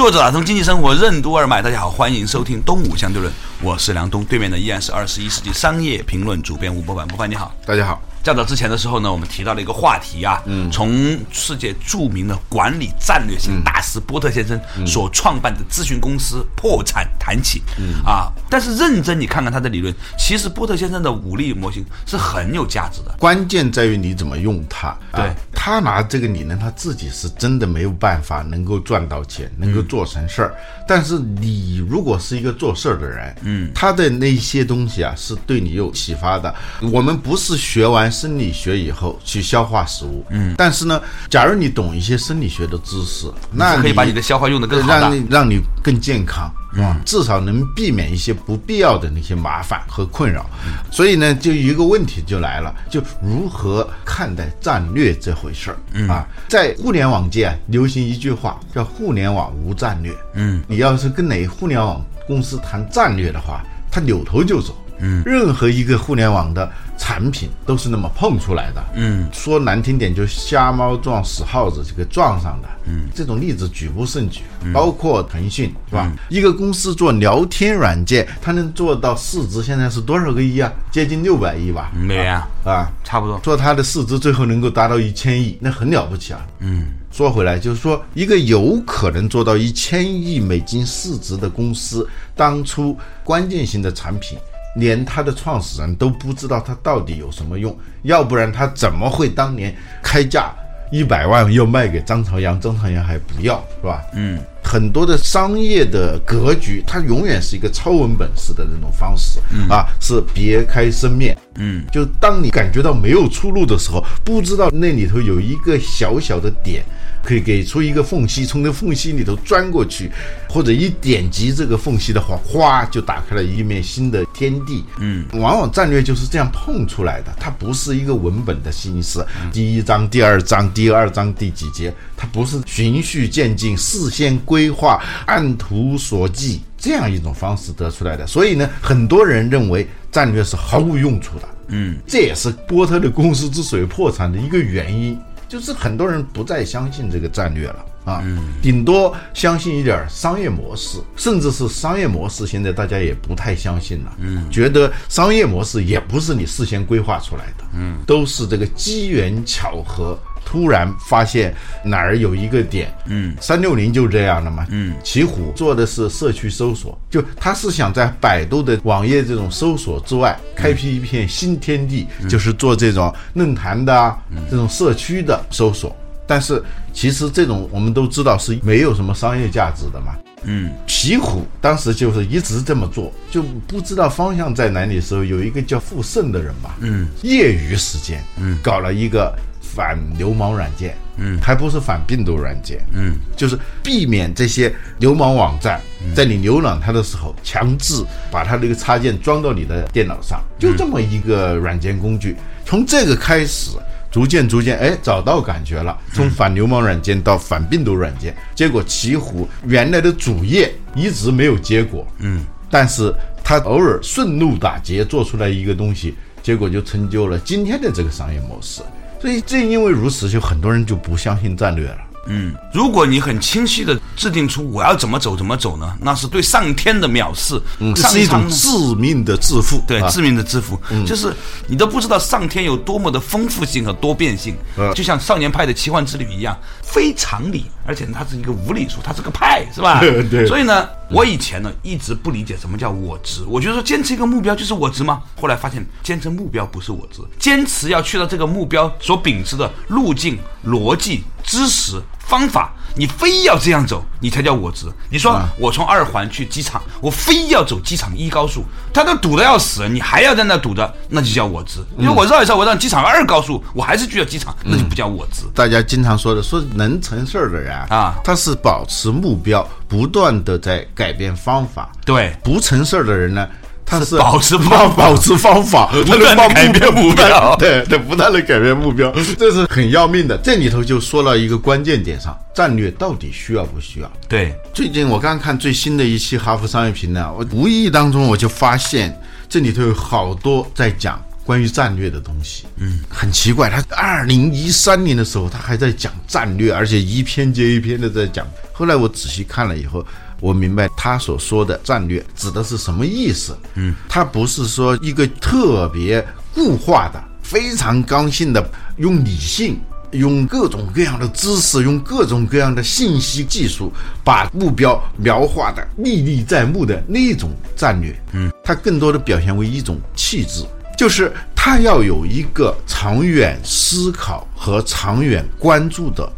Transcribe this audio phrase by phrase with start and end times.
[0.00, 8.00] 作者打通经济生活任督二脉，大家好，欢迎收听东吴相对论，我是梁东，对面的依然是二十一世纪商业评论主编吴伯凡，博凡你好，大家好。
[8.22, 24.96] 较早之前的时候呢，我们提到了一个话题啊，嗯，从世界著名的管理战略性大师波特先生所创办的咨询公司破产谈起，嗯啊，但是认真你看看他的理论，其实波特先生的武力模型是很有价值的，关键在于你怎么用它。
[25.12, 30.54] 对他拿这个理论，他自己是真的没有办法能够赚到钱，能够做成事儿。
[30.86, 36.54] 但是你如果是一个做事儿的人，嗯，他的那些东西啊，是对你有启发的。
[36.92, 46.50] 我们不是学完生理学以后去消化食物，嗯，但是呢，假如你懂一些生理学的知识，那可以把你的消化用得更好，让你让你更健康。
[46.72, 50.46] 嗯，至少能避免一些不必要的那些麻烦和困扰，
[50.88, 56.28] 所以呢，就一个问题就来了，就如何看待战略这回事儿啊？
[56.48, 60.14] 在互联网界流行一句话叫“互联网无战略”。
[60.34, 64.72] 嗯，你要是跟哪互联网公司谈战略的话，他扭头就走。
[65.00, 68.84] 嗯，任何一个互联网的产品都是那么碰出来的。
[68.94, 72.68] 嗯，说难听点，就瞎猫撞死耗子，这个撞上的。
[72.86, 74.40] 嗯，这种例子举不胜举，
[74.72, 76.10] 包括腾讯，是吧？
[76.28, 80.72] 一个公司做聊天软件，它能做到市值现在是多少个亿啊？
[80.90, 81.90] 接近六百亿吧？
[81.94, 83.38] 没啊，啊，差不多。
[83.40, 86.40] 做它的市值最后能够达到一千亿，那很了不起啊。
[86.58, 94.38] 嗯，说回来，就是说一个有可能做到一千亿美金市值的公司，当初关键性的产品。
[94.76, 100.52] 连他的创始人都不知道他到底有什么用，要不然他怎么会当年开价
[100.92, 104.02] 一百万又卖给张朝阳，张朝阳还不要，是吧？
[104.14, 111.36] 嗯，很多的商业的格局，它永远是一个超文本式的那种方式，啊，是别开生面。
[111.56, 116.84] 嗯，就当你感觉到没有出路的时候，不知道那里头有一个小小的点。
[117.22, 120.10] 可以给出一个缝隙，从那缝隙里头钻过去，
[120.48, 124.84] 或者一点击这个缝隙的话，哗就打开了一面新的天地。
[124.98, 138.26] 嗯，往往战略就是这样碰出来的，它不是一个文本的形式，第一章、第二章、第二章第几节，它不是循序渐进、事先规划、按图索骥这样一种方式得出来的。
[138.26, 141.48] 所以呢，很多人认为战略是毫无用处的。
[141.72, 145.16] 嗯，这也是波特的公司之所以破产的一个原因。
[145.50, 148.22] 就是很多人不再相信这个战略了啊，
[148.62, 154.12] 顶多相信一点商业模式，甚至是商业模式，现在大家也不太相信了。
[154.20, 160.16] 嗯，觉得商业模式也不是你事先规划出来的，嗯，都是这个机缘巧合。
[160.50, 174.18] 突然发现哪儿有一个点，嗯，三六零就这样的嘛，嗯，奇虎做的是社区搜索，就他是想在百度的网页这种搜索之外开辟一片新天地，就是做这种论坛的
[174.50, 175.96] 这种社区的搜索。
[176.26, 176.60] 但是
[176.92, 189.32] 其实这种我们都知道是没有什么商业价值的嘛，嗯，奇虎当时就是一直这么做，就不知道方向在哪里的时候，有一个叫傅盛的人吧，嗯，业余时间，嗯，搞了一个。
[189.74, 195.80] 反流氓软件，嗯，还不是反病毒软件，嗯，就是避免这些流氓网站
[196.14, 202.36] 在你浏览它的时候，强制把它那个插件装到你的电脑上，就这么一个软件工具。
[202.64, 203.70] 从这个开始，
[204.10, 205.96] 逐渐逐渐，哎，找到感觉了。
[206.12, 213.14] 从反流氓软件到反病毒软件，结果奇虎原来的主业一直没有结果，嗯，但是
[213.44, 218.82] 他偶尔顺路打劫做出来一个东西，结果就成就了今天的这个商业模式。
[219.20, 221.98] 所以正因为如此，就很多人就不相信战略了。
[222.26, 225.96] 嗯，如果你很清晰的制定出我要怎么走怎么走呢？
[226.00, 229.82] 那是对上天的藐视，嗯，是一种致命的自负。
[229.86, 231.34] 对，致命的自负，就是
[231.66, 234.54] 你都不知道上天有多么的丰富性和多变性。
[234.94, 239.98] 就像少年派的奇幻之旅一样，非常理，而且它是一个无理数，它是个派，是吧？
[240.30, 240.46] 对。
[240.46, 245.20] 所以呢，我以前呢一直不理解什么叫我执，我觉得说坚持一个目标就是我执吗？
[245.40, 252.00] 后来发现坚持目标不是我执，坚持要去到这个目标所秉持的路径、逻辑、知识。
[252.30, 254.86] 方法，你非要这样走，你才叫我执。
[255.10, 261.80] 你说啊我从二环去机场，我非要走机场一高速，他都堵得要死，你还要在那堵着，那就叫我执。
[261.98, 265.42] 因为我绕一绕，我让机场二高速，我还是去了机场，那就不叫我执。
[265.52, 271.90] 大家经常说的，说能成事儿的人啊他是保持目标，不断的在改变方法。
[272.06, 273.48] 对不成事儿的人呢，
[273.90, 280.38] 他是是保持方法保持方法， 不断地改变目标 对对，不断的改变目标，这是很要命的。
[280.38, 284.10] 这里头就说了一个关键点上，战略到底需要不需要？
[284.28, 292.66] 对，最近我刚看最新的一期《哈佛商业评论》，我无意当中我就发现这里头有好多在讲关于战略的东西。
[292.76, 298.46] 嗯，很奇怪，他二零一三年的时候他还在讲战略，而且一篇接一篇的在讲。
[298.72, 300.06] 后来我仔细看了以后。
[300.40, 303.56] 我明白他所说的战略指的是什么意思。
[303.74, 309.78] 嗯，他不是说一个特别固化的、非常刚性的用理性
[310.12, 313.92] 用各种各样的知识，用各种各样的信息技术，
[314.24, 320.64] 把目标描画的历历在目的那种战略，嗯，它更多的表现为一种气质，
[320.98, 326.28] 就是他要有一个长远思考和长远关注的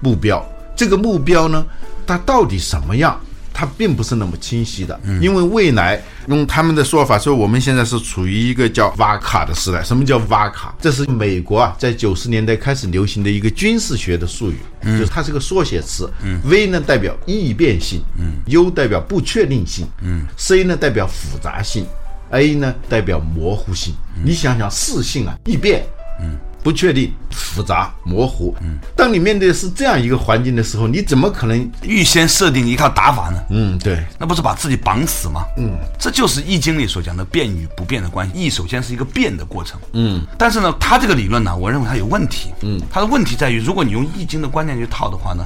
[0.00, 0.42] 目标。
[0.74, 1.66] 这个目标呢，
[2.06, 3.20] 它到底什么样？
[3.58, 9.82] 它并不是那么清晰的，因为未来用他们的说法说，我们现在是处于一个叫“瓦卡”的时代。
[9.82, 10.72] 什么叫“瓦卡”？
[10.80, 16.08] 这是美国啊，在九十年代开始流行的一个军事学的术语，就是它是个缩写词。
[16.44, 18.00] V 呢代表易变性
[18.46, 19.88] ，U 代表不确定性
[20.36, 21.84] ，C 呢代表复杂性
[22.30, 23.92] ，A 呢代表模糊性。
[24.22, 25.84] 你想想，四性啊，易变。
[26.62, 28.54] 不确定、复杂、模糊。
[28.60, 31.70] 嗯，当你面对的是这样一个环境的时候，你怎么可能？
[31.82, 33.42] 预先设定一套打法呢？
[33.50, 35.44] 嗯，对，那不是把自己绑死吗？
[35.56, 38.32] 嗯，这就是《易经》里所讲的变与不变的关系。
[38.34, 39.80] 易首先是一个变的过程。
[39.92, 42.52] 嗯，但是呢，他这个理论呢，我认为它有问题。
[42.60, 45.44] 嗯，他的问题在于，如果你用《易经》的观念去套的话呢，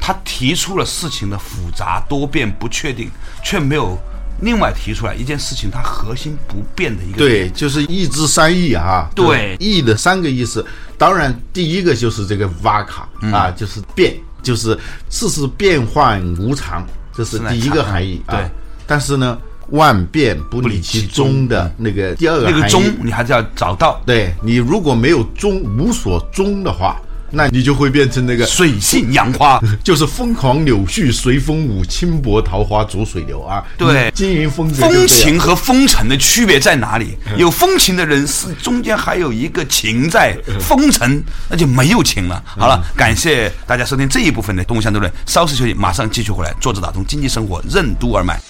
[0.00, 3.10] 他提出了事情的复杂、多变、不确定，
[3.42, 3.98] 却没有
[4.40, 9.08] 另外提出来一件事情它核心不变的一个对，就是一之三义啊。
[9.14, 9.56] 对。
[9.60, 10.64] 义的三个意思，
[10.98, 14.78] 当然第一个就是这个瓦卡、啊，就是变，就是
[15.08, 18.36] 世事变幻无常，这是第一个含义啊。
[18.36, 18.50] 对，
[18.86, 19.38] 但是呢，
[19.70, 24.00] 万变不离其宗的那个第二个那个中，你还是要找到。
[24.04, 27.00] 对你如果没有宗，无所宗的话，
[27.34, 29.60] 那你就会变成那个水性杨花。
[29.82, 33.62] 就是疯狂柳絮随风舞，轻薄桃花逐水流啊。
[33.76, 37.16] 对你经营风风情和风尘的区别在哪里？
[37.36, 42.42] 有风情的人是中间还有一个情在，风尘那就没有情了。
[42.46, 46.54] 好了，感谢大家收听这一部分的《动物相对论》，稍事休息，马上继续回来。
[46.60, 48.40] 坐着打通经济生活任督二脉。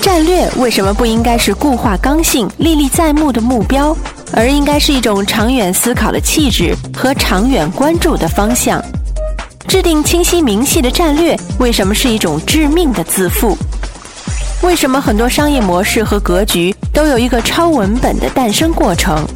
[0.00, 3.96] 战略为什么不应该是固化刚性、历历在目的目标，
[4.32, 8.82] 而应该是一种长远思考的气质和长远关注的方向？
[9.66, 13.56] 制定清晰明细的战略为什么是一种致命的自负？
[14.62, 19.26] 为什么很多商业模式和格局都有一个超文本的诞生过程？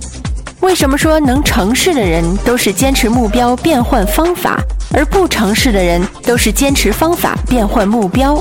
[0.61, 4.61] 为什么说能成事的人都是坚持目标变换方法，
[4.95, 8.41] 而不成事的人都是坚持方法变换目标？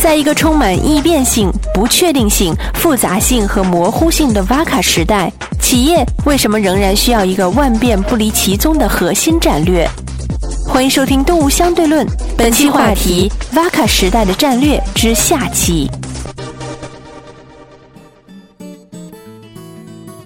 [0.00, 5.30] 在一个充满易变性、不确定性、复杂性和模糊性的 VACA 时代，
[5.60, 9.86] 企业为什么仍然需要一个万变不离其宗的核心战略？
[10.66, 15.90] 欢迎收听《动物相对论》，本期话题：VACA 时代的战略之下期。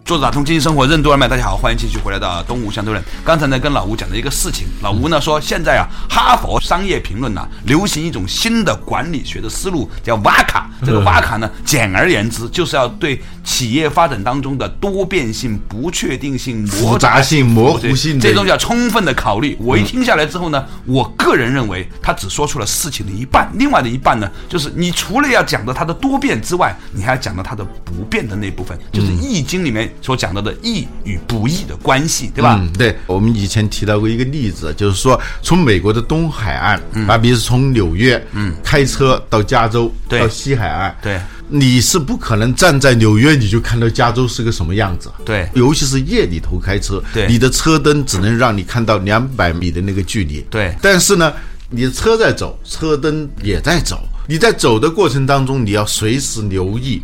[0.04, 3.02] 坐着打通经济生活任督二脉，大家好，欢迎继续回来到东吴相对论。
[3.24, 10.68] 刚才呢，跟老吴讲了一个事情，老吴呢说，现在啊，哈佛商业评论呢、流行一种新的管理学的思路，叫瓦卡。
[10.84, 19.56] 这个瓦卡呢，简而言之，就是要对企业发展当中的多变性、不确定性、复杂性模糊性这东西要充分的考虑。
[19.60, 32.58] 我一听下来之后呢，我个人认为他只说出了事情的一半，另外的一半呢，就是你除了要讲到它的多变之外，你还要讲到它的不变的那部分，就是《易经》里面所讲到的易与不易的关系，对吧？
[32.60, 40.24] 嗯，对，我们以前提到过一个例子，就是说从美国的东海岸，啊，比如从纽约，嗯，开车到加州，对。
[40.24, 45.48] 到西海岸，对，你是不可能站在纽约你就看到加州是个什么样子，对。
[45.54, 47.26] 尤其是夜里头开车，对。
[47.28, 50.74] 你的车灯只能让你看到两百米的那个距离，对。
[50.80, 51.32] 但是呢，
[51.68, 57.02] 你的车在走，车灯也在走，你在走的过程当中，你要随时留意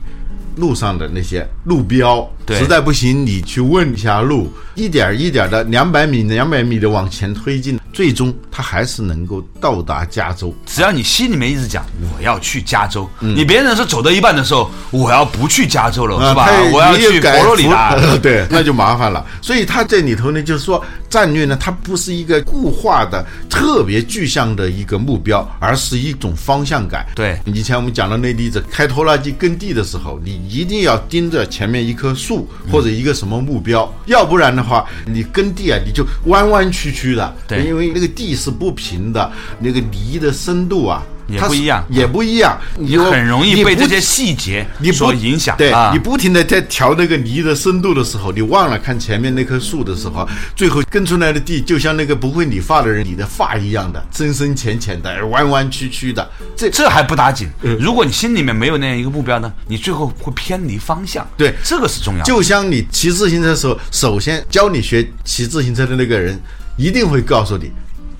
[0.56, 10.54] 路上的那些路标，对实在不行你去问一下路，一点儿一点的，两百米、两百米的往前推进，最终他还是能够到达加州。
[10.66, 11.84] 只要你心里面一直讲
[12.16, 16.48] 我要去加州，你别人说走到一半的时候我要不去加州了，是吧？
[16.72, 17.96] 我要去改佛罗里达。
[17.96, 19.24] 服 对，那就麻烦了。
[19.40, 27.06] 所以他这里头呢，就是说战略呢，它不是一个固化的、特别具象的一个目标，而是一种方向感。
[27.14, 32.39] 对以前我们讲的那例子，开拖拉机耕地的时候，你一定要盯着前面一棵树
[32.70, 37.34] 或者一个什么目标，要不然的话，你耕地啊，你就弯弯曲曲的。
[37.48, 41.02] 对因为那个地是不平的，那个泥的深度啊。
[41.30, 45.56] 也不一样也不一样，你你很容易被这些细节你所影响。
[45.56, 56.28] 对、啊你不停的在调那个泥的深度的时候，你忘了看前面那棵树的时候，最后耕出来的地就像那个不会理发的人理的发一样的，深深浅浅的，弯弯曲曲的。
[56.56, 57.48] 这这还不打紧。
[57.62, 61.26] 嗯如果你心里面没有那样一个目标呢，你最后会偏离方向。
[61.36, 62.24] 对这个是重要的。
[62.24, 66.38] 就像你骑自行车的时候，首先教你学骑自行车的那个人，
[66.76, 67.70] 一定会告诉你，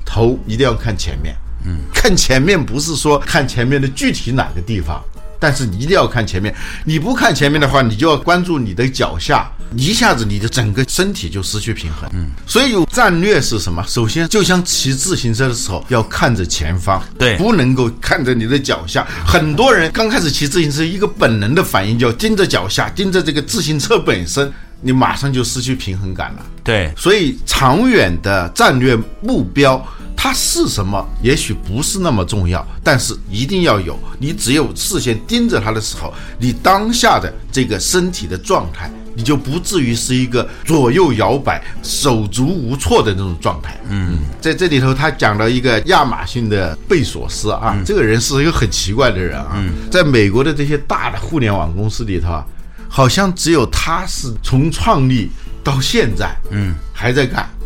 [0.05, 1.35] 头一定要看前面。
[1.65, 5.03] 嗯，看前面不是说看前面的具体哪个地方，
[5.39, 6.55] 但是你一定要看前面。
[6.85, 12.09] 你不看前面的话，你就要关注你的脚下，一下子你的整个身体就失去平衡。
[12.13, 13.85] 嗯，所以有战略是什么？
[13.87, 19.07] 首先，就像骑自行车的时候，要看着前方，对不能够看着你的脚下。
[19.27, 26.47] 很多人刚开始骑自行车，一个本能的反应就要盯着脚下，盯着这个自行车本身，你马上就失去平衡感了。
[26.63, 29.83] 对所以长远的战略目标
[30.23, 33.99] 它是什么，也许不是那么重要，但是一定要有。
[34.19, 43.81] 你只有事先盯着它的时候，你当下的这个身体的状态，你就不至于是一个左右摇摆、手足无措的那种状态。
[43.89, 49.57] 嗯，在这里头，他讲了一个亚马逊的贝索斯啊，这个人是一个很奇怪的人啊，
[49.91, 52.45] 在美国的这些大的互联网公司里头啊，
[52.91, 55.31] 好像只有他是从创立
[55.65, 57.49] 到现在，嗯，还在干。
[57.55, 57.60] 嗯，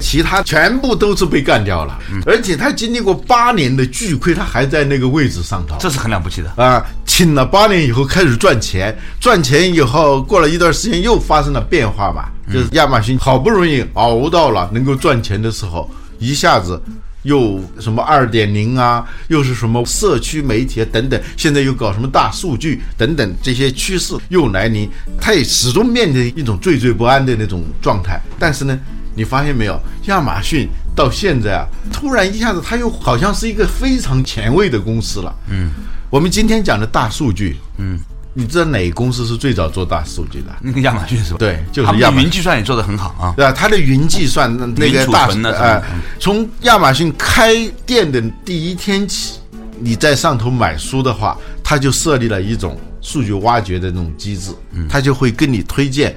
[0.00, 5.76] 其他全部都是被干掉了，而且他经历过八年的巨亏，他还在那个位置上头。
[5.78, 6.50] 这是很了不起的。
[6.56, 15.88] 啊，请了八年以后开始赚钱，赚钱以后过了一段时间又发生了变化嘛，就是亚马逊好不容易熬到了能够赚钱的时候，
[16.18, 16.80] 一下子
[17.22, 24.88] 又什么二点零啊，又是什么社区媒体啊等等，现在又搞什么大数据等等，这些趋势又来临，
[25.20, 28.20] 他也始终面临一种惴惴不安的那种状态。
[28.38, 28.78] 但是呢，
[29.16, 35.34] 你发现没有，亚马逊到现在啊，突然一下子它又好像是一个非常前卫的公司了。
[35.48, 35.70] 嗯，
[36.10, 37.98] 我们今天讲的大数据，嗯，
[38.34, 40.54] 你知道哪个公司是最早做大数据的？
[40.60, 41.38] 那个亚马逊是吧？
[41.38, 43.32] 对就是亚马逊云计算也做得很好啊。
[43.36, 43.50] 对吧？
[43.50, 45.84] 它的云计算那那个大呃存呢什么的，
[46.20, 47.54] 从亚马逊开
[47.86, 49.40] 店的第一天起，
[49.80, 54.50] 你在上头买书的话，它就设立了一种数据挖掘的那种机制，
[54.88, 56.14] 它就会跟你推荐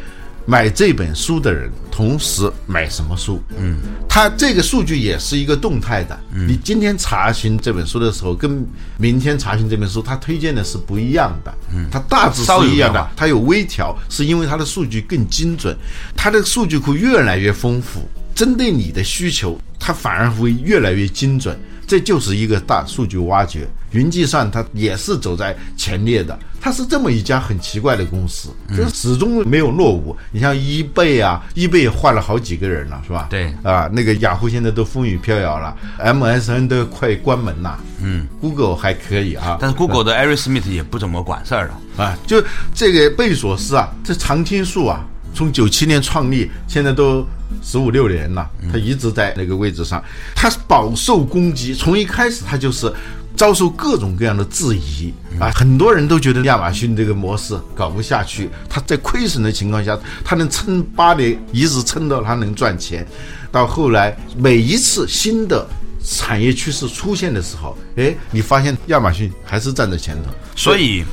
[0.50, 3.40] 买这本书的人同时买什么书。
[3.56, 3.78] 嗯，
[4.10, 6.20] 它这个数据也是一个动态的。
[6.34, 8.66] 你今天查询这本书的时候，跟
[8.98, 11.54] 明天查询这本书，它推荐的是不一样的。
[11.72, 15.78] 嗯，它大致是一样的它有微调，是因为它的数据更精准，
[16.18, 21.56] 它的数据库越来越丰富，针对你的需求，它反而会越来越精准。
[21.86, 26.38] 这就是一个大数据挖掘，云计算它也是走在前列的。
[26.62, 30.14] 它是这么一家很奇怪的公司，就是始终没有落伍。
[30.30, 33.28] 你像易贝啊，易贝也换了好几个人了，是吧？
[33.30, 37.80] 对啊，那个雅虎现在都风雨飘摇了，MSN 都快关门了。
[38.02, 42.04] 嗯，Google 还可以啊，但是 Google 的 Eric Smith 也不怎么管事儿了。
[42.04, 42.44] 啊，就
[42.76, 47.26] 这个贝索斯啊，这常青树啊，从九七年创立，现在都
[47.64, 50.04] 十五六年了，他一直在那个位置上，
[50.36, 52.92] 他饱受攻击，从一开始他就是
[53.40, 63.08] 遭受各种各样的质疑啊，很多人都觉得亚马逊这个模式搞不下去，他在亏损的情况下，他能撑八年，一直撑到他能赚钱，
[63.50, 65.66] 到后来每一次新的。
[66.02, 71.04] 产业趋势出现的时候，哎，你发现亚马逊还是站在前头，所以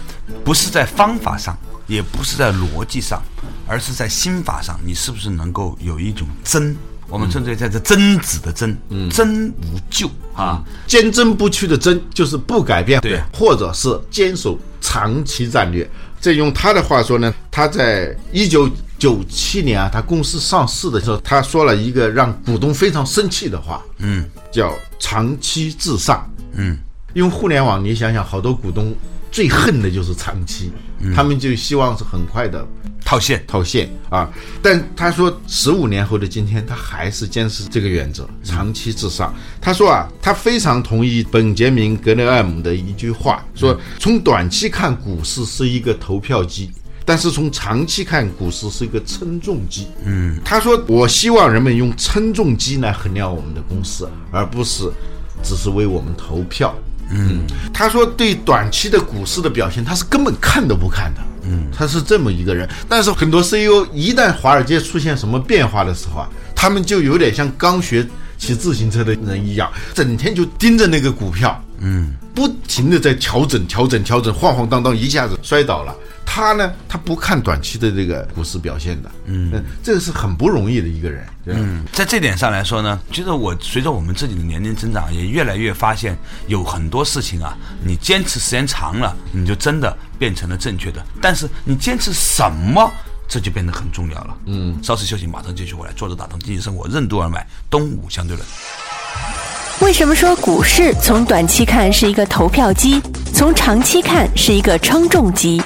[0.45, 1.56] 不是在方法上，
[1.88, 3.21] 也不是在逻辑上，
[3.66, 6.76] 而是在心法上，你是不是能够有一种真？
[7.09, 8.77] 我们称之为叫做贞子的贞，
[9.11, 10.11] 真无咎。
[10.35, 10.63] 啊。
[10.87, 13.21] 坚贞不屈的真就是不改变，对。
[13.33, 15.89] 或者是坚守长期战略。
[16.21, 26.77] 这用他的话说呢，他在一九九七年啊，他公司上市的时候，他说了一个让股东非常生气的话，嗯，叫长期至上，嗯，
[27.13, 28.93] 因为互联网，你想想，好多股东
[29.37, 30.73] 最恨的就是长期，
[31.14, 32.66] 他们就希望是很快的
[33.05, 34.31] 套现，套现啊。
[34.62, 39.35] 但他说，十五年后的今天，他还是坚持这个原则，长期至上。
[39.61, 46.71] 他说啊，他非常同意本杰明·格雷厄姆的一句话，说从短期看，股市是一个投票机。
[47.05, 49.87] 但是从长期看，股市是一个称重机。
[50.02, 54.90] 嗯，他说我希望人们用称重机来衡量我们的公司，而不是
[55.43, 56.75] 只是为我们投票。
[57.11, 57.41] 嗯，
[57.73, 61.21] 他说对短期的股市的表现，他是根本看都不看的。
[61.49, 62.69] 嗯，他是这么一个人。
[62.89, 68.05] 但是很多 CEO 一旦华尔街出现什么变化的时候啊，他们就有点像刚学
[68.37, 75.95] 骑自行车的人一样，整天就盯着那个股票，嗯，不停的在调整、调整、调整，晃晃荡荡，一下子摔倒了。
[76.26, 81.26] 他呢，他不看短期的这个股市表现的，嗯，这个是很不容易的一个人。
[81.47, 86.14] 嗯，在这点上来说呢，其实我随着我们自己的年龄增长，也越来越发现
[86.49, 91.02] 有很多事情啊，你坚持时间长了，你就真的变成了正确的。
[91.23, 92.92] 但是你坚持什么，
[93.26, 94.37] 这就变得很重要了。
[94.45, 95.92] 嗯，稍事休息，马上继续回来。
[95.95, 98.47] 坐着打通经济生活，任督二脉，东吴相对论。
[99.80, 103.00] 为什么说股市从短期看是一个投票机，
[103.33, 105.62] 从长期看是一个称重机？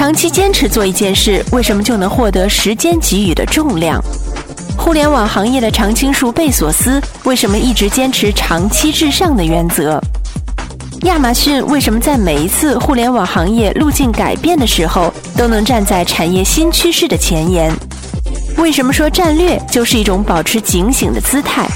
[0.00, 4.02] 长期坚持做一件事，为什么就能获得时间给予的重量？
[4.74, 10.00] 互联网行业的常青树贝索斯为什么一直坚持长期至上的原则？
[11.02, 17.70] 亚马逊为什么在每一次互联网行业路径改变的时候，都能站在产业新趋势的前沿？
[18.56, 21.68] 为什么说战略就是一种保持警醒的姿态？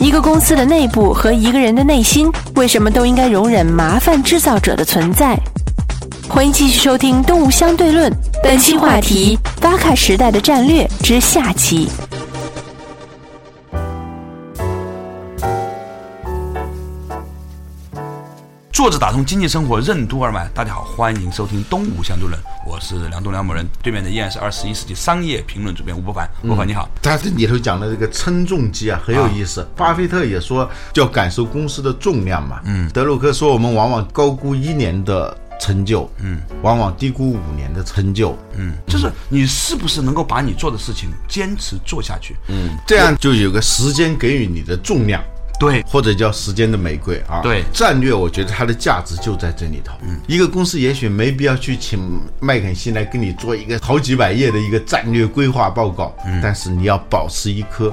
[0.00, 5.38] 一个公司的内部和一个人的内心，为什么都应该容忍麻烦制造者的存在？
[6.28, 8.10] 欢迎继续收听《动物相对论》，
[8.42, 11.88] 本期话题：巴卡时代的战略之下期。
[18.72, 26.88] 坐着打通经济生活任督二脉，大家好，欢迎收听《东吴相对论》，我是梁东梁某人，对面的依然是二十一世纪商业评论主编吴伯凡，吴伯凡你好。
[27.00, 29.66] 他这里头讲的这个称重机啊，很有意思。
[29.76, 32.60] 巴菲特也说叫感受公司的重量嘛。
[32.64, 35.34] 嗯，德鲁克说我们往往高估一年的。
[35.64, 45.24] 成就，嗯，往往低估五年的成就，嗯，就是你是不是能够把你做的事情坚持做下去，嗯，这样就有个时间给予你的重量，
[45.58, 49.94] 对，或者叫时间的玫瑰啊，对，战略，我觉得它的价值就在这里头。
[50.02, 57.90] 嗯，一个公司也许没必要去请麦肯锡来跟你做一个好几百页的一个战略规划报告，嗯，但是你要保持一颗。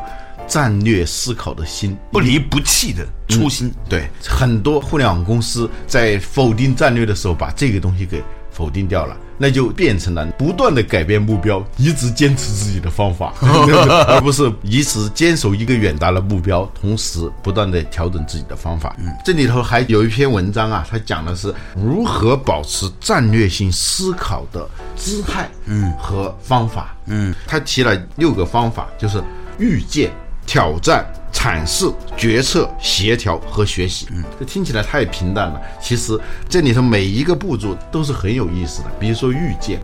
[0.48, 3.74] 战略思考的心，不离不弃的初心。
[3.90, 8.22] 对，很多互联网公司在否定战略的时候，把这个东西给
[8.52, 18.94] 否定掉了，那就变成了不断的改变目标，一直坚持自己的方法， 而不是一直坚守一个远大的目标，同时不断的调整自己的方法。
[19.00, 26.94] 嗯，这里头还有一篇文章啊，它讲的是如何保持战略性思考的姿态，嗯，和方法。
[27.06, 29.24] 嗯，他提了六个方法，就是
[29.58, 30.12] 预见。
[30.52, 35.62] 挑战、阐释、决策、协调和学习，嗯，这听起来太平淡了。
[35.80, 38.90] 其实这里头每一个步骤都是很有意思的。
[39.00, 39.80] 比如说预见，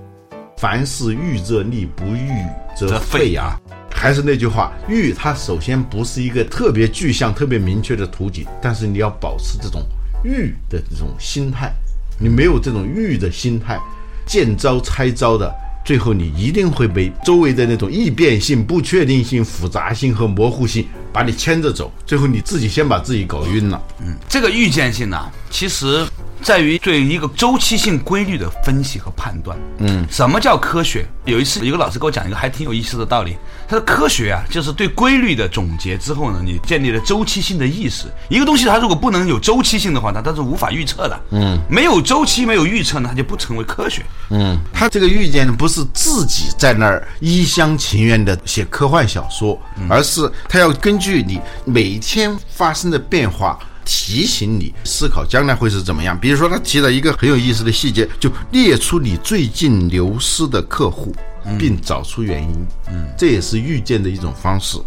[0.58, 2.30] 凡事预则立，不预
[2.76, 3.58] 则废啊。
[3.90, 9.82] 还是那句话，预它首先不是一个特别具象、特别明确的图景，但是你要保持这种
[10.26, 11.72] 预的这种心态。
[12.20, 13.80] 你没有这种预的心态，
[14.26, 15.50] 见招拆招的。
[15.88, 21.90] 最后，你一定会被周围的那种易变性、不确定性、复杂性和模糊性把你牵着走。
[22.06, 23.82] 最后，你自己先把自己搞晕了。
[24.02, 25.18] 嗯，这个预见性呢，
[25.50, 26.06] 其实。
[26.42, 29.58] 在于对一个周期性规律的分析和判断。
[29.80, 31.06] 嗯，什么叫科学？
[31.26, 33.36] 有一次，一个老师给我讲一个还挺有意思的道理。
[33.68, 38.06] 他说，科学啊，就是对规律的总结之后呢，你建立了周期性的意识。
[38.30, 41.20] 一个东西它如果不能有周期性的话，它它是无法预测的。
[41.32, 44.06] 嗯，没有周期，没有预测呢，它就不成为科学。
[44.30, 53.60] 嗯，他这个预见呢，不是自己在那儿一厢情愿的写科幻小说，而是他要根据你每天发生的变化。
[53.90, 56.20] 提醒你思考将来会是怎么样。
[56.20, 61.16] 比如说，他提了一个很有意思的细节，就列出你最近流失的客户，
[61.58, 62.68] 并找出原因。
[62.90, 64.78] 嗯，这也是预见的一种方式。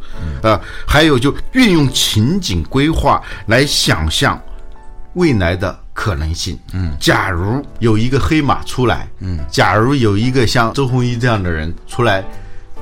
[0.42, 4.38] 啊，还有就运用情景规划来想象
[5.14, 6.58] 未来的可能性。
[6.74, 12.22] 嗯，假如有一个黑马出来，嗯，假如有一个像周鸿祎这样的人出来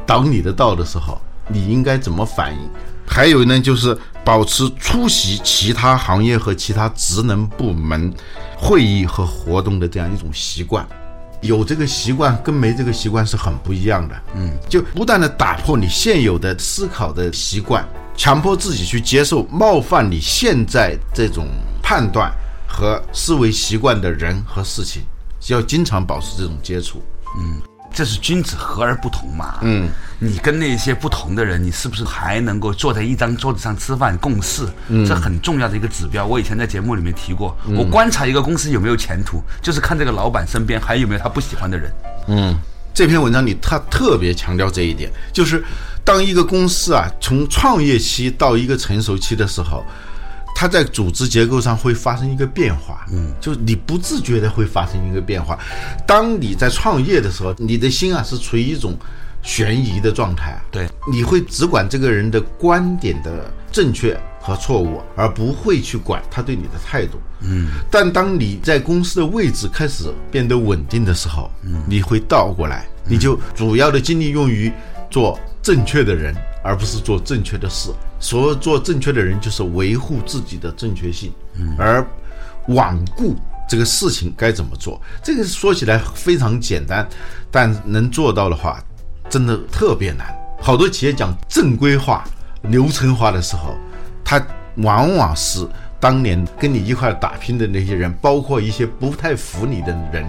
[0.04, 2.60] 挡你的道的时候，你应该怎么反应？
[3.06, 3.96] 还有呢，就是
[4.28, 8.12] 保持出席其他行业和其他职能部门
[8.58, 10.86] 会议和活动的这样一种习惯，
[11.40, 14.14] 有这个习惯跟没这个习惯是很不一样的。
[14.34, 17.82] 嗯，就不断的打破你现有的思考的习惯，
[18.18, 21.46] 强迫自己去接受冒犯你现在这种
[21.82, 22.30] 判断
[22.66, 25.04] 和思维习惯的人和事情，
[25.46, 27.02] 要经常保持这种接触。
[27.38, 27.62] 嗯。
[27.90, 29.60] 这是君子和而不同嘛。
[29.62, 29.88] 嗯，
[30.20, 34.66] 你跟那些不同的人，你是不是还能够坐在一张桌子上吃饭共事？
[34.88, 36.26] 嗯，这很重要的一个指标。
[36.26, 41.92] 我以前在节目里面提过，我观察一个公司有没有前途，就是看这个老板身边还有没有他不喜欢的人。
[42.26, 42.58] 嗯
[42.94, 45.62] 这篇文章里他特别强调这一点，就是
[46.02, 49.84] 当一个公司啊从创业期到一个成熟期的时候，
[50.52, 55.56] 它在组织结构上会发生一个变化，嗯，就是你不自觉的会发生一个变化。
[56.04, 58.98] 当你在创业的时候，你的心啊是处于一种
[59.48, 67.18] 悬疑的状态啊，对，你会只管这个人的观点的正确和错误，而不会去管他对你的态度。
[67.40, 74.70] 嗯，但当你在公司的位置开始变得稳定的时候，嗯，你会倒过来，你就主要的精力用于
[75.10, 77.88] 做正确的人，而不是做正确的事。
[78.20, 82.06] 所谓做正确的人，就是维护自己的正确性，嗯，而
[82.68, 83.34] 罔顾
[83.66, 85.00] 这个事情该怎么做。
[85.22, 87.08] 这个说起来非常简单，
[87.50, 88.84] 但能做到的话，
[89.28, 90.26] 真的特别难。
[90.60, 92.24] 好多企业讲正规化、
[92.62, 93.74] 流程化的时候，
[94.24, 94.44] 它
[94.76, 95.66] 往往是
[96.00, 100.24] 当年跟你一块打拼的那些人，包括一些不太服你的人，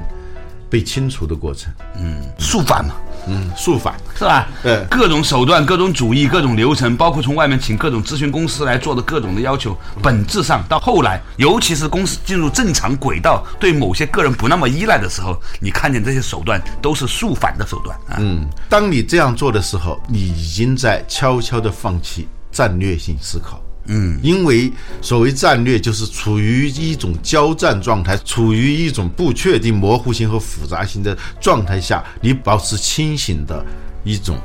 [0.69, 1.73] 被清除的过程。
[1.97, 2.95] 嗯肃反嘛，
[3.29, 3.95] 嗯，肃反。
[4.17, 4.47] 是吧？
[4.61, 18.17] 对各种手段、各种主义、各种流程，包括从外面请各种咨询公司来做的各种的要求，本质上到后来，尤其是公司进入正常轨道，对某些个人不那么依赖的时候，你看见这些手段都是肃反的手段啊。
[18.19, 23.61] 嗯，当你这样做的时候，你已经在悄悄地放弃战略性思考。
[23.91, 24.71] 嗯，因为
[25.01, 33.65] 所谓战略，就是处于一种交战状态，处于一种不确定、模糊性和复杂性的状态下，你保持清醒的
[34.03, 34.39] 一种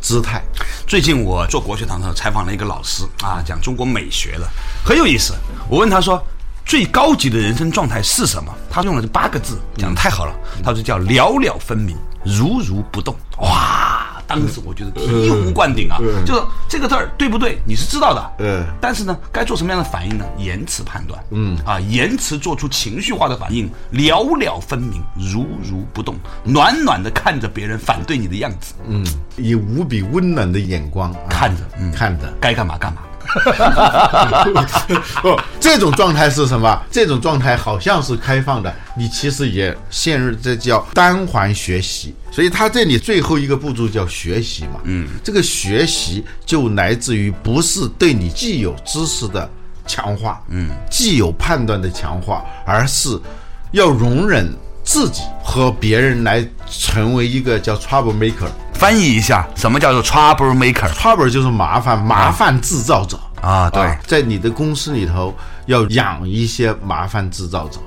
[0.00, 0.42] 姿态。
[0.86, 4.48] 最近我做国学堂的时候采访了一个老师啊，讲中国美学的，
[4.82, 5.34] 很有意思。
[5.68, 6.24] 我问他说，
[6.64, 8.50] 最高级的人生状态是什么？
[8.70, 10.34] 他用了这八个字，讲的太好了。
[10.64, 13.14] 他说叫了了分明，如如不动。
[13.42, 13.99] 哇！
[14.30, 17.58] 当时我觉得醍醐灌顶啊，就是这个字儿对不对？
[17.66, 20.24] 你是知道的，嗯但是呢，该做什么样的反应呢？
[20.38, 26.14] 延迟判断，嗯啊，延迟做出情绪化的反应，寥寥分明，如如不动，
[26.44, 29.04] 暖暖的看着别人反对你的样子，嗯，
[29.36, 32.32] 以无比温暖的眼光、啊看着，嗯，看着。
[32.40, 33.02] 该干嘛干嘛。
[35.22, 36.82] 不，这种状态是什么？
[36.90, 42.14] 这种状态好像是开放的，你其实也陷入这叫单环学习。
[42.30, 44.80] 所以他这里最后一个步骤叫学习嘛。
[44.84, 49.48] 嗯，这个学习就来自于不是对你既有知识的
[49.86, 53.20] 强化，嗯，既有判断的强化，而是
[53.72, 54.52] 要容忍
[54.90, 58.48] 自己和别人来成为一个叫 trouble maker。
[58.74, 63.16] 翻译一下，什么叫做 trouble maker trouble 就是麻烦，麻烦制造者。
[63.40, 63.70] 啊？
[63.70, 65.32] 对，啊在你的公司里头
[65.66, 67.78] 要养一些麻烦制造者，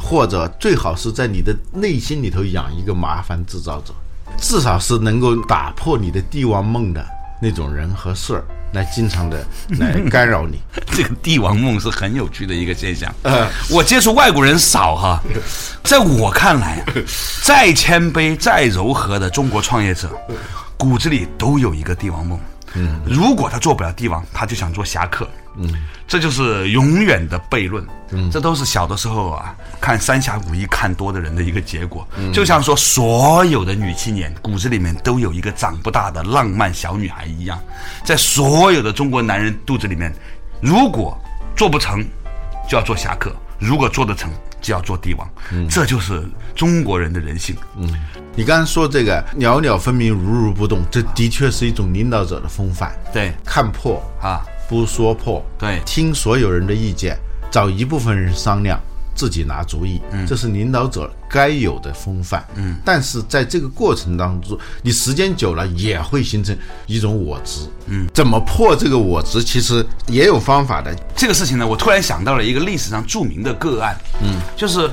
[0.00, 3.92] 或者最好是在你的内心里头养一个麻烦制造者，
[4.40, 7.04] 至少是能够打破你的帝王梦的
[7.42, 9.44] 那种人和事儿，来经常的
[9.80, 10.60] 来干扰你。
[10.96, 13.12] 这个帝王梦是很有趣的一个现象。
[13.22, 15.22] 呃我接触外国人少哈，
[15.86, 16.84] 在我看来，
[17.44, 20.10] 再谦卑、再柔和的中国创业者，
[20.76, 22.38] 骨子里都有一个帝王梦。
[22.74, 25.26] 嗯，如果他做不了帝王，他就想做侠客。
[25.56, 25.72] 嗯，
[26.06, 27.86] 这就是永远的悖论。
[28.10, 32.06] 嗯，这都是小的时候啊看《三侠五义》看多的人的一个结果。
[32.34, 37.58] 就像说，所有的女青年骨子里面都有一个长不大的浪漫小女孩一样，
[38.04, 40.12] 在所有的中国男人肚子里面，
[40.60, 41.16] 如果
[41.56, 42.04] 做不成，
[42.68, 45.28] 就要做侠客；如果做得成，就要做帝王。
[45.68, 46.22] 这就是
[46.54, 47.56] 中国人的人性。
[47.76, 47.88] 嗯
[48.38, 52.94] 你刚才说这个袅袅分明，如如不动，这的确是一种领导者的风范。
[53.10, 57.16] 对看破啊，不说破，对听所有人的意见，
[57.50, 58.78] 找一部分人商量，
[59.16, 62.44] 自己拿主意，嗯这是领导者该有的风范。
[62.54, 67.62] 嗯，但是在这个过程当中，你时间久了也会形成一种我执。
[67.86, 70.94] 嗯，怎么破这个我执，其实也有方法的。
[71.16, 74.90] 这个事情呢，我突然想到了一个历史上著名的个案，嗯，就是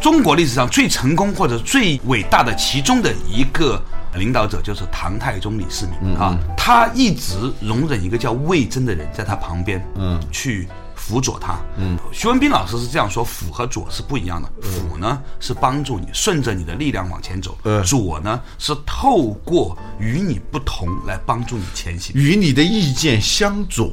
[0.00, 3.82] 中国历史上最成功或者最伟大的其中的一个
[4.14, 10.68] 领导者，就是唐太宗李世民、啊，他一直容忍一个叫魏征的人在他旁边，嗯，去。
[10.94, 17.52] 辅佐他，嗯，徐文斌老师是这样说：辅和佐是不一样的，辅呢是帮助你，顺着你的力量往前走；
[17.84, 22.14] 佐呢是透过与你不同来帮助你前行。
[22.14, 23.90] 与你的意见相左，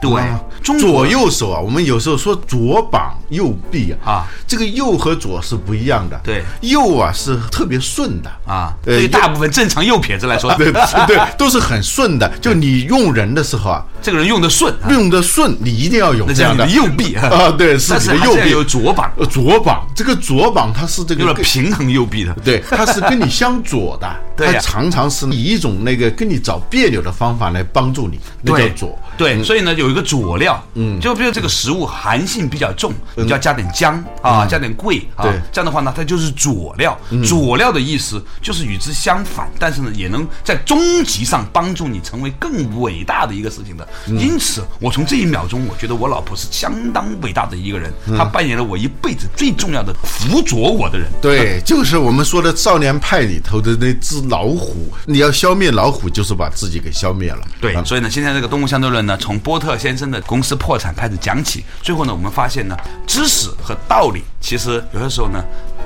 [0.00, 6.20] 对啊中左右手啊，我们有时候说左膀右臂啊，啊，这个右和左是不一样的。
[6.22, 6.42] 对。
[6.60, 8.30] 右啊是特别顺的。
[8.46, 12.28] 啊，呃对于大部分正常右撇子来说，对 对对， 都是很顺的。
[12.38, 14.90] 就你用人的时候啊，这个人用的顺，啊。
[14.90, 18.50] 用的顺，你一定要有这样的右臂啊，对，是你的右臂。
[18.50, 22.34] 有左膀，呃左膀，这个左膀它是这个平衡右臂的。
[22.44, 28.98] 对，它是跟你相左的， 它常常是以一种那个跟你找别扭的方法来帮助你，那叫左。
[29.16, 36.98] 对，所以呢，有一个佐料，嗯，就比如这个食物寒性比较重，你就要加点姜啊，加点桂啊这样的话呢，它就是佐料。
[37.24, 43.88] 佐料的意思就是与之相反，但是呢，也能在终极上帮助你成为更伟大的一个事情的。
[44.08, 51.08] 嗯因此，我从这一秒钟，我觉得我老婆是相当伟大的一个人，嗯她扮演了我一辈子最重要的辅佐我的人。
[51.20, 57.40] 对，就是我们说的《少年派》里头的那只老虎，你要消灭老虎，就是把自己给消灭了。
[57.60, 62.76] 对，啊所以呢，今天这个动物相对论呢，从波特先生的公司破产开始讲起，最后呢，我们发现呢，
[63.06, 65.42] 知识和道理其实有些时候呢，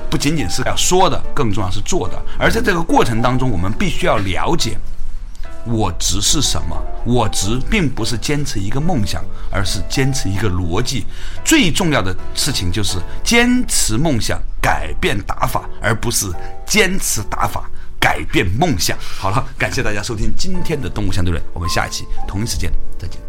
[0.09, 2.21] 不仅仅是要说的，更重要是做的。
[2.37, 4.77] 而在这个过程当中，我们必须要了解
[5.65, 6.75] 我执是什么？
[7.05, 11.05] 我执并不是坚持一个梦想，而是坚持一个逻辑。
[11.43, 16.31] 最重要的事情就是坚持梦想，改变打法，而不是
[16.65, 17.69] 坚持打法
[17.99, 18.97] 改变梦想。
[18.99, 23.19] 好了，感谢大家收听今天的《动物相对论》，我们下一期同一时间再见。